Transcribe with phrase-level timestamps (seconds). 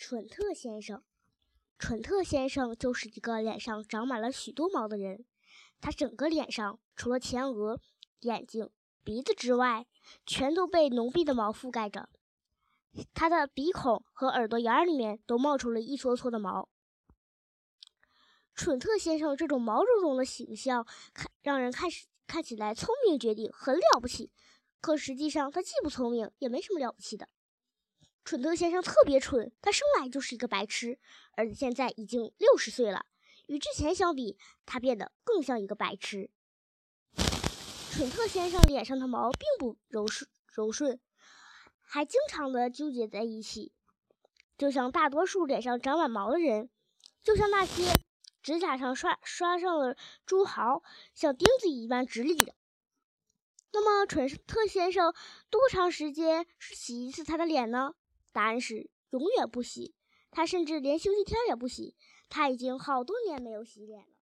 [0.00, 1.02] 蠢特先生，
[1.78, 5.26] 蠢特先生就是一个脸上长满了许多毛的人。
[5.78, 7.78] 他整个脸上除了前额、
[8.20, 8.70] 眼睛、
[9.04, 9.86] 鼻子之外，
[10.24, 12.08] 全都被浓密的毛覆盖着。
[13.12, 16.70] 他的鼻孔和耳朵眼里面都冒出了一撮撮的毛。
[18.54, 21.90] 蠢特先生这种毛茸茸的形象，看让人看
[22.26, 24.32] 看起来聪明绝顶，很了不起。
[24.80, 27.28] 可实际上，他既不聪明，也没什么了不起的。
[28.30, 31.00] 蠢特先生特别蠢，他生来就是一个白痴，
[31.32, 33.04] 而且现在已经六十岁了。
[33.48, 36.30] 与之前相比，他变得更像一个白痴。
[37.90, 41.00] 蠢特先生脸上的毛并不柔顺，柔顺，
[41.80, 43.72] 还经常的纠结在一起，
[44.56, 46.70] 就像大多数脸上长满毛的人，
[47.24, 47.82] 就像那些
[48.44, 52.54] 指甲上刷刷上了猪毫，像钉子一般直立的。
[53.72, 55.12] 那么，蠢特先生
[55.50, 57.94] 多长时间洗一次他的脸呢？
[58.32, 59.94] 答案是永远不洗，
[60.30, 61.96] 他甚至连星期天也不洗。
[62.28, 64.19] 他已经好多年没有洗脸了。